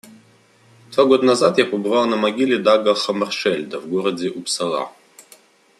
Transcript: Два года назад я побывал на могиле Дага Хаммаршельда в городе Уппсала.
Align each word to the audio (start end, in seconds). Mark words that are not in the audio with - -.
Два 0.89 1.05
года 1.05 1.23
назад 1.25 1.59
я 1.59 1.65
побывал 1.65 2.07
на 2.07 2.17
могиле 2.17 2.57
Дага 2.57 2.95
Хаммаршельда 2.95 3.79
в 3.79 3.87
городе 3.87 4.31
Уппсала. 4.31 4.91